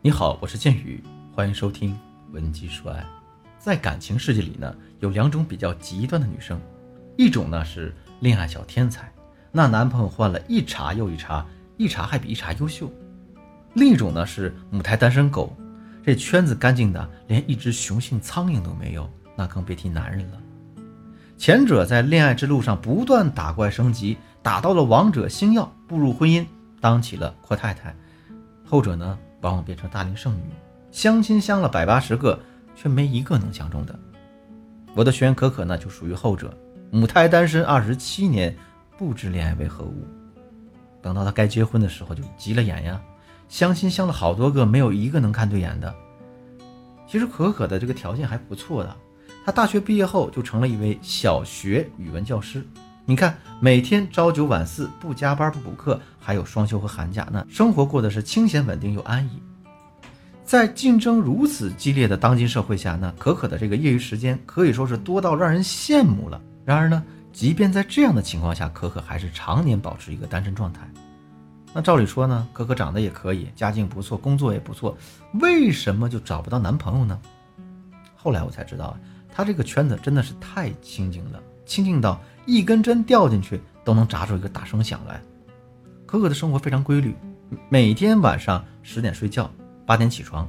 [0.00, 1.02] 你好，我是剑宇，
[1.34, 1.92] 欢迎收听
[2.32, 3.00] 《文姬说爱》。
[3.58, 6.60] 在感情世界里呢，有两种比较极端的女生，
[7.16, 9.12] 一种呢是恋爱小天才，
[9.50, 11.44] 那男朋友换了一茬又一茬，
[11.76, 12.86] 一茬还比一茬优秀；
[13.74, 15.52] 另一种呢是母胎单身狗，
[16.04, 20.38] 这圈子干净的连一只雄性苍蝇都没有，那更别提男人了。
[21.36, 26.46] 前者在恋爱之路上不断打怪升级，打到了王者星耀，步入婚姻，
[26.80, 27.90] 当起了阔太太；
[28.64, 29.18] 后者呢？
[29.40, 30.42] 往往变成大龄剩女，
[30.90, 32.38] 相亲相了百八十个，
[32.74, 33.98] 却没一个能相中的。
[34.94, 36.52] 我的学员可可呢，就属于后者，
[36.90, 38.56] 母胎单身二十七年，
[38.96, 40.06] 不知恋爱为何物。
[41.00, 43.00] 等到她该结婚的时候，就急了眼呀，
[43.48, 45.94] 相亲相了好多个，没有一个能看对眼的。
[47.06, 48.96] 其实可可的这个条件还不错的，
[49.44, 52.66] 她大学毕业后就成了一位小学语文教师。
[53.10, 59.42] 你看，每天朝九晚四，不加班不补课，还有双休和寒假，那生活过得是清闲稳定又安逸。
[60.44, 66.38] 在竞争如此激烈的当今社会下，那可可的这个业余时间可以说是多到让人羡慕了。
[66.66, 70.86] 然而呢，即便在这样的情况下，可可还是常年保持一个单身状态。
[71.72, 74.94] 那照理说呢，可可长得也可以，家境不错，工作也不错，
[75.40, 77.18] 为什么就找不到男朋友呢？
[78.14, 79.00] 后来我才知道啊，
[79.34, 82.20] 她这个圈子真的是太清静了，清静到。
[82.50, 85.20] 一根针掉进去都能扎出一个大声响来。
[86.06, 87.14] 可可的生活非常规律，
[87.68, 89.50] 每天晚上十点睡觉，
[89.84, 90.48] 八点起床。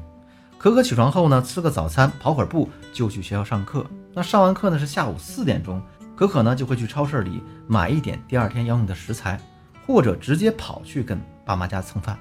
[0.58, 3.86] 可可起床后呢，吃个早餐，跑会儿步，就去学校上课。
[4.14, 5.82] 那上完课呢是下午四点钟，
[6.16, 9.38] 可可呢就会去超市里买一点第二天要用的食材，
[9.86, 12.18] 或者直接跑去跟爸妈家蹭饭。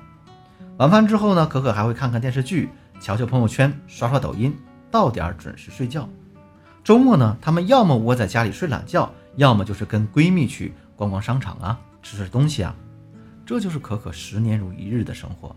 [0.78, 2.68] 晚饭之后呢，可可还会看看电视剧，
[3.00, 4.52] 瞧瞧朋友圈，刷刷抖音，
[4.90, 6.08] 到点准时睡觉。
[6.82, 9.10] 周末呢，他们要么窝在家里睡懒觉。
[9.36, 12.74] 要么就是跟闺蜜去逛逛商场啊，吃吃东西啊，
[13.46, 15.54] 这就是可可十年如一日的生活。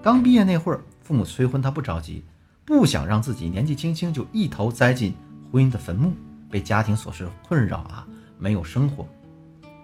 [0.00, 2.22] 刚毕业那会儿，父母催婚，她不着急，
[2.64, 5.12] 不想让自己年纪轻轻就一头栽进
[5.50, 6.12] 婚姻的坟墓，
[6.48, 8.06] 被家庭琐事困扰啊，
[8.38, 9.04] 没有生活。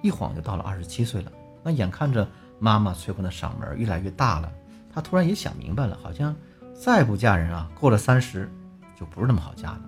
[0.02, 1.32] 一晃就到了二十七岁了，
[1.64, 2.28] 那眼看着
[2.60, 4.52] 妈妈催婚的嗓门越来越大了，
[4.94, 6.32] 她突然也想明白了，好像
[6.72, 8.48] 再不嫁人啊，过了三十
[8.96, 9.80] 就不是那么好嫁了。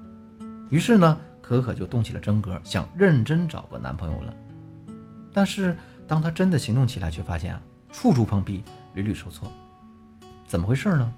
[0.71, 1.19] 于是呢。
[1.47, 4.35] 可可就动起了真格，想认真找个男朋友了。
[5.31, 5.77] 但是
[6.09, 7.61] 当她真的行动起来，却发现啊，
[7.93, 8.65] 处处碰壁，
[8.95, 9.53] 屡屡受挫。
[10.47, 11.13] 怎么回事呢？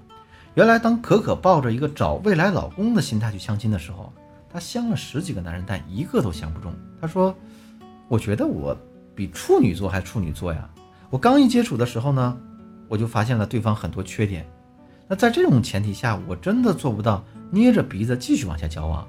[0.55, 4.13] 原来当可可抱着一个找未来老公的心态去相亲的时候，
[4.53, 6.75] 她相了十几个男人，但一个都相不中。
[7.01, 7.33] 她说
[8.11, 8.77] ：“我觉得我
[9.15, 10.69] 比处女座还处女座呀！
[11.09, 12.37] 我刚一接触的时候呢，
[12.89, 14.45] 我就发现了对方很多缺点。
[15.07, 19.07] 那在这种前提下，我真的做不到捏着鼻子继续往下交往。”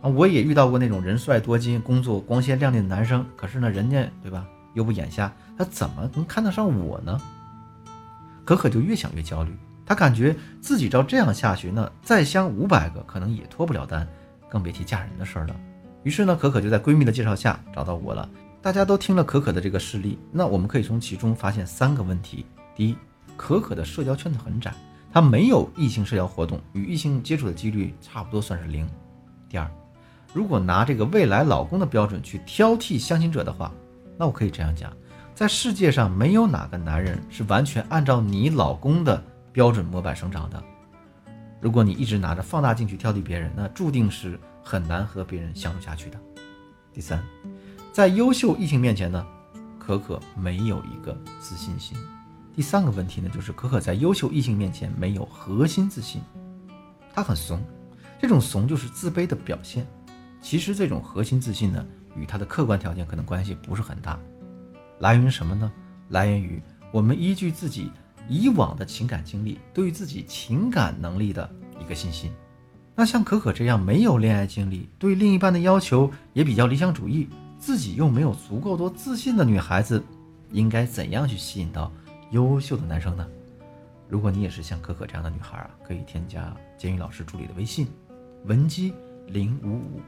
[0.00, 7.20] 啊，我也遇到过那种人帅多金、工作光鲜亮丽的男生，可是呢，人家对吧，又不眼瞎，他怎么能看得上我呢？
[8.44, 9.54] 可可就越想越焦虑，
[9.84, 14.06] 她感觉自己照这样下去，那再相五百个可能也脱不了单，
[14.48, 15.56] 更别提嫁人的事儿了。
[16.04, 18.28] 于是呢，可可就在闺蜜的介绍下找到我了。
[18.62, 22.96] 大家都听了可可的这个事例，那我们可以从其中发现三个问题：第一，
[23.36, 24.72] 可可的社交圈子很窄，
[25.12, 28.86] 她没有异性社交活动，与异性接触的几率差不多算是零；
[29.48, 29.70] 第二，
[30.32, 33.72] 如果拿这个未来老公的标准去挑剔相亲者的话，
[34.16, 34.92] 那我可以这样讲，
[35.34, 39.22] 在世界上没有哪个男人是完全按照你老公的
[39.52, 40.62] 标准模板生长的。
[41.60, 46.18] 如果你一直拿着放大镜去挑剔别人，那注定是很难和别人相处下去的。
[46.92, 47.22] 第三，
[47.92, 49.26] 在优秀异性面前呢，
[49.78, 51.96] 可可没有一个自信心。
[52.54, 56.20] 第三个问题呢，就是可可在优秀异性面前没有核心自信，
[57.14, 57.60] 她很怂，
[58.20, 59.86] 这种怂就是自卑的表现。
[60.40, 61.84] 其实这种核心自信呢，
[62.16, 64.18] 与他的客观条件可能关系不是很大，
[65.00, 65.70] 来源于什么呢？
[66.08, 66.62] 来源于
[66.92, 67.90] 我们依据自己
[68.28, 71.50] 以往的情感经历，对于自己情感能力的
[71.80, 72.32] 一个信心。
[72.94, 77.28] 那像可可这样没有恋爱经历，对另一半的要求也比较理想主义，
[77.58, 80.02] 自己又没有足够多自信的女孩子，
[80.50, 81.92] 应该怎样去吸引到
[82.30, 83.26] 优秀的男生呢？
[84.08, 87.86] 如果你也是像可可这样的女孩啊，可以添加监狱老师助理的微信，
[88.46, 88.94] 文姬
[89.26, 90.00] 零五五。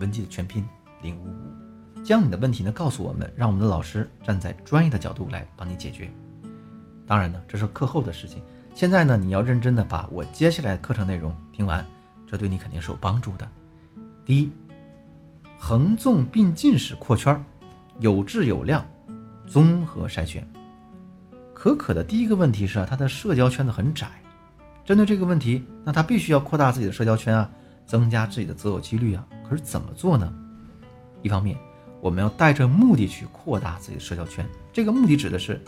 [0.00, 0.64] 文姬的全拼
[1.02, 6.10] 零五五，将你的问题呢告诉我们，让我们的老师站在专业的角度来帮你解决。
[7.06, 8.42] 当然呢，这是课后的事情。
[8.74, 11.84] 现在呢，你要认真的把我接下来的课程内容听完，
[12.26, 13.48] 这对你肯定是有帮助的。
[14.24, 14.52] 第一，
[15.58, 17.44] 横纵并进式扩圈，
[17.98, 18.86] 有质有量，
[19.46, 20.46] 综合筛选。
[21.54, 24.06] 可可的第一个问题是啊，他的社交圈子很窄。
[24.84, 27.50] 针对这个问题，那他必须要扩大自己的社交圈啊。
[27.88, 30.32] 增加自己的择偶几率啊，可是怎么做呢？
[31.22, 31.56] 一方面，
[32.00, 35.60] 我们要带着目的去扩大自己的社交圈，这个目的指的是，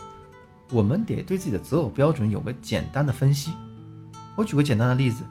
[0.69, 3.51] 我们得对自己的择偶标准有个简单的分析。
[4.37, 5.23] 我举个简单的例子，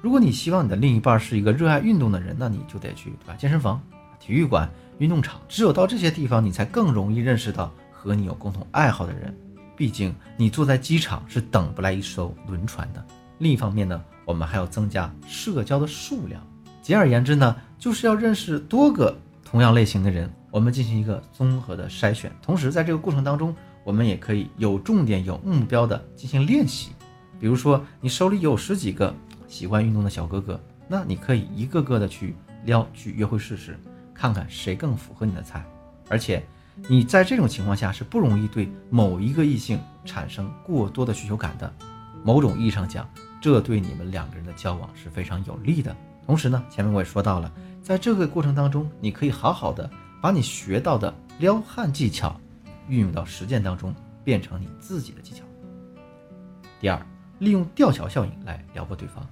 [0.00, 3.36] 如果你希望你的另一半是一个热爱运动的人，那你就得去对吧？
[3.38, 3.80] 健身房、
[4.18, 4.68] 体育馆、
[4.98, 9.36] 运动场，只有到这些地方，你才更容易认识到和你有共同爱好的人。
[9.76, 13.06] 毕竟你坐在机场是等不来一艘轮船的。
[13.38, 16.46] 另一方面呢，我们还要增加社交的数量。
[16.82, 22.30] 简而言之呢，就是要认识多个同样类型的人，我们进行一个综合的筛选。
[22.42, 26.90] 同时，在这个过程当中，我们也可以有重点、有目标的进行练习。
[27.40, 29.14] 比如说，你手里有十几个
[29.46, 32.36] 喜欢运动的小哥哥，那你可以一个个的去
[32.66, 33.80] 撩，去约会试试，
[34.12, 35.64] 看看谁更符合你的菜。
[36.10, 36.44] 而且，
[36.86, 41.72] 你在这种情况下是不容易对某一个异性产生过多的需求感的。
[42.24, 43.08] 某种意义上讲，
[43.40, 45.96] 这对你们两个人的交往是非常有利的。
[46.26, 47.50] 同时呢，前面我也说到了，
[47.82, 49.88] 在这个过程当中，你可以好好的
[50.20, 52.38] 把你学到的撩汉技巧
[52.88, 55.42] 运用到实践当中，变成你自己的技巧。
[56.80, 57.00] 第二，
[57.38, 59.26] 利用吊桥效应来撩拨对方。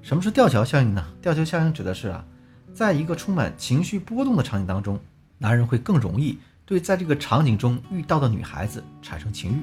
[0.00, 1.04] 什么是吊桥效应呢？
[1.20, 2.24] 吊桥效应指的是啊，
[2.72, 4.98] 在一个充满情绪波动的场景当中，
[5.36, 9.62] 男人会更容易对在这个场景中遇到的女孩子产生情欲。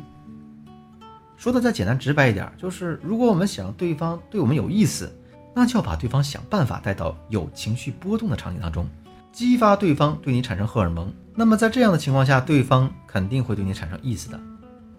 [1.41, 5.11] 说的再简单直白一点，就是如果我们想让对方对我们有意思，
[5.55, 8.87] 那就要把对方想办法带到有情绪波动的场景当中，
[9.31, 11.11] 激发对方对你产生荷尔蒙。
[11.33, 14.39] 那么在这样的情况下，对方肯定会对你产生意思的。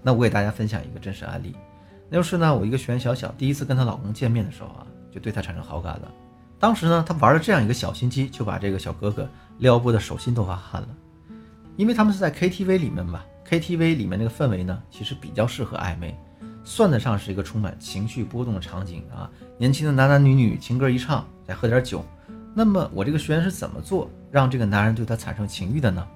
[0.02, 1.54] 那我给大家分享一个真实案例，
[2.10, 6.12] 那就是呢，我一个学员小小第一次跟她老公见面的时候啊，就对她产生好感了。
[6.58, 9.28] 当时呢，她玩了这样一个小心机，就把这个小哥哥
[9.58, 10.88] 撩拨的手心都发汗了。
[11.76, 16.18] 因为他们是在 KTV 里面吧，KTV 里面那个氛围呢，其实比较适合暧昧。
[16.64, 19.28] 算得上是一个充满情绪波动的场景啊！
[19.58, 22.04] 年轻的男男女女，情歌一唱，再喝点酒。
[22.54, 26.06] 那么我这个学员是怎么做让这个男人对他产生情欲的呢？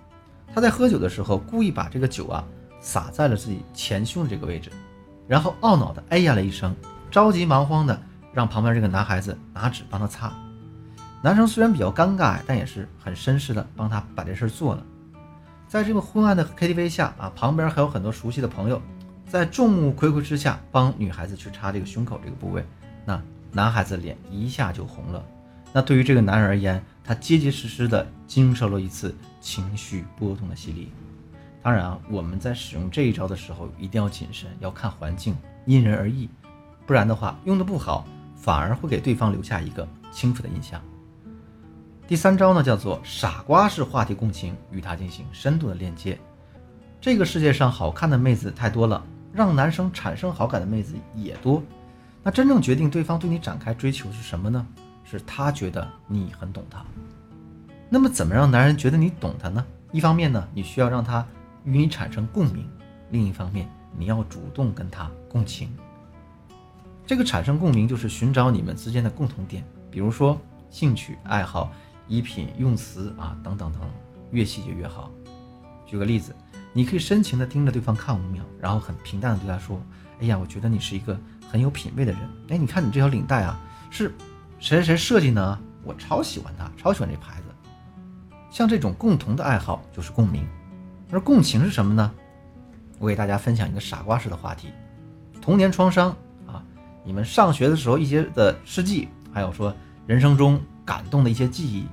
[0.54, 2.44] 他在喝酒的时候，故意把这个酒啊
[2.80, 4.70] 洒在了自己前胸的这个位置，
[5.26, 6.74] 然后懊恼的哎呀了一声，
[7.10, 8.00] 着急忙慌的
[8.32, 10.32] 让旁边这个男孩子拿纸帮他擦。
[11.22, 14.84] 男生虽然比较尴尬，但也是很绅士的帮他把这事做了。
[15.66, 18.80] 在这个昏暗的 KTV 下啊，旁边还有很多熟悉的朋友。
[19.28, 22.64] 在众目睽睽之下帮女孩子去擦这个胸口这个部位，
[23.04, 23.20] 那
[23.52, 25.24] 男孩子脸一下就红了。
[25.72, 30.92] 那对于这个男人而言，他结结实实的经受了一次情绪波动的洗礼。
[31.62, 36.30] 当然啊，我们在使用这一招的时候一定要谨慎，要看环境，因人而异，
[36.86, 38.06] 不然的话用的不好，
[38.36, 40.80] 反而会给对方留下一个轻浮的印象。
[42.06, 46.16] 第三招呢，叫做傻瓜式话题共情，与他进行深度的链接。
[47.00, 49.04] 这个世界上好看的妹子太多了。
[49.36, 51.62] 让男生产生好感的妹子也多，
[52.22, 54.66] 那真正决定对方对你展开追求是什么呢？
[55.04, 56.82] 是他觉得你很懂他。
[57.90, 59.62] 那么怎么让男人觉得你懂他呢？
[59.92, 61.24] 一方面呢，你需要让他
[61.64, 62.64] 与你产生共鸣；
[63.10, 63.68] 另一方面，
[63.98, 65.68] 你要主动跟他共情。
[67.06, 70.40] 这个产生共鸣就是寻找你们之间的共同点，比如说
[70.70, 71.70] 兴趣爱好、
[72.08, 73.82] 衣品用词啊等等等，
[74.30, 75.10] 越细节越好。
[75.84, 76.34] 举个例子。
[76.76, 79.80] 你可以深情地盯着对方看五秒，然后很平淡地对他说
[80.20, 81.18] ：“哎呀，我觉得你是一个
[81.50, 82.20] 很有品位的人。
[82.50, 83.58] 哎，你看你这条领带啊，
[83.88, 84.14] 是
[84.58, 85.58] 谁谁谁设计呢？
[85.84, 87.44] 我超喜欢它，超喜欢这牌子。
[88.50, 90.46] 像这种共同的爱好就是共鸣，
[91.10, 92.12] 而共情是什么呢？
[92.98, 94.68] 我给大家分享一个傻瓜式的话题：
[95.40, 96.14] 童年创伤
[96.46, 96.62] 啊，
[97.02, 99.74] 你们上学的时候一些的事迹，还有说
[100.06, 101.86] 人生中感动的一些记忆，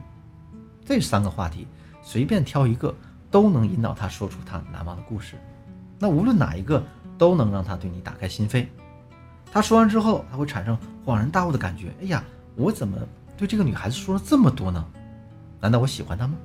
[0.83, 1.65] 这三个话题
[2.01, 2.93] 随便挑一个。”
[3.33, 5.37] 都能引导他说出他难忘的故事，
[5.97, 6.83] 那无论哪一个
[7.17, 8.67] 都能让他对你打开心扉。
[9.51, 11.91] 他说完之后，他会产生恍然大悟的感觉。
[11.99, 12.23] 哎呀，
[12.55, 12.95] 我怎么
[13.35, 14.85] 对这个女孩子说了这么多呢？
[15.59, 16.35] 难道我喜欢她吗？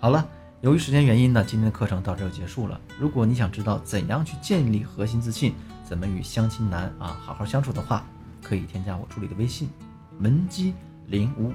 [0.00, 0.28] 好了，
[0.62, 2.80] 由于时间原因呢，今天的课程到这就结束了。
[2.98, 8.04] 如果你想知道怎样去建立核心自信，怎么与相亲男啊好好相处的话，
[8.42, 9.70] 可以添加我助理的微信
[10.18, 10.74] 文姬
[11.06, 11.52] 零五五，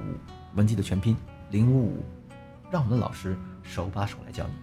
[0.56, 1.14] 文姬的全拼
[1.50, 2.06] 零五五，
[2.72, 4.54] 让我们的老师手把手来教你。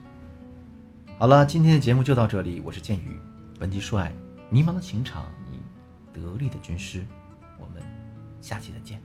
[1.19, 2.62] 好了，今天的节目就到这里。
[2.65, 3.21] 我是剑宇，
[3.59, 4.11] 本期说爱
[4.49, 5.61] 迷茫的情场，你
[6.12, 7.05] 得力的军师。
[7.59, 7.83] 我们
[8.41, 8.99] 下期再见。